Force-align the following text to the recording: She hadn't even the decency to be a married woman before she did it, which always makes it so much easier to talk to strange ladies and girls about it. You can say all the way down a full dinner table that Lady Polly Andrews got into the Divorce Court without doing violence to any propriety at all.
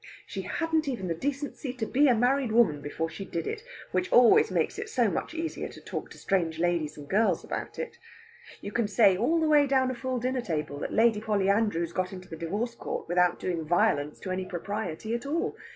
She 0.25 0.41
hadn't 0.41 0.87
even 0.87 1.07
the 1.09 1.13
decency 1.13 1.73
to 1.73 1.85
be 1.85 2.07
a 2.07 2.15
married 2.15 2.51
woman 2.51 2.81
before 2.81 3.07
she 3.07 3.23
did 3.23 3.45
it, 3.45 3.63
which 3.91 4.11
always 4.11 4.49
makes 4.49 4.79
it 4.79 4.89
so 4.89 5.11
much 5.11 5.35
easier 5.35 5.67
to 5.69 5.79
talk 5.79 6.09
to 6.09 6.17
strange 6.17 6.57
ladies 6.57 6.97
and 6.97 7.07
girls 7.07 7.43
about 7.43 7.77
it. 7.77 7.99
You 8.61 8.71
can 8.71 8.87
say 8.87 9.15
all 9.15 9.39
the 9.39 9.47
way 9.47 9.67
down 9.67 9.91
a 9.91 9.93
full 9.95 10.17
dinner 10.17 10.41
table 10.41 10.79
that 10.79 10.91
Lady 10.91 11.21
Polly 11.21 11.49
Andrews 11.51 11.93
got 11.93 12.11
into 12.11 12.27
the 12.27 12.35
Divorce 12.35 12.73
Court 12.73 13.07
without 13.07 13.39
doing 13.39 13.63
violence 13.63 14.19
to 14.21 14.31
any 14.31 14.45
propriety 14.47 15.13
at 15.13 15.27
all. 15.27 15.55